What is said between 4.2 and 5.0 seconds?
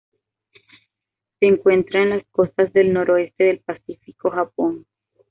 Japón.